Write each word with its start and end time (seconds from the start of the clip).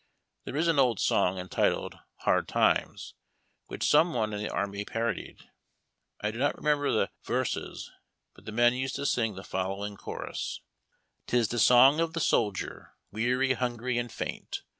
There 0.45 0.55
is 0.57 0.67
an 0.67 0.79
old 0.79 0.99
song, 0.99 1.37
entitled" 1.37 1.99
Hard 2.25 2.47
Times," 2.47 3.13
which 3.67 3.87
some 3.87 4.15
one 4.15 4.33
in 4.33 4.39
the 4.41 4.49
army 4.49 4.83
parodied. 4.83 5.47
I 6.21 6.31
do 6.31 6.39
not 6.39 6.55
remember 6.57 6.91
the 6.91 7.11
verses, 7.23 7.91
but 8.33 8.45
the 8.45 8.51
men 8.51 8.73
used 8.73 8.95
to 8.95 9.05
sing 9.05 9.35
the 9.35 9.43
following 9.43 9.95
chorus:— 9.97 10.61
'Tis 11.27 11.49
the 11.49 11.59
song 11.59 11.99
of 11.99 12.13
the 12.13 12.19
soldier, 12.19 12.95
weary, 13.11 13.53
hungry, 13.53 13.99
and 13.99 14.11
faint. 14.11 14.63